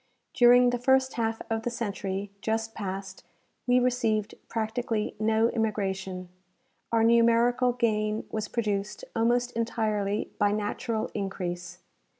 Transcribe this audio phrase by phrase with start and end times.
[0.33, 3.23] During the first half of the century just passed
[3.67, 6.29] we received practically no immigration;
[6.91, 11.83] our numerical gain was produced almost entirely by natural increase.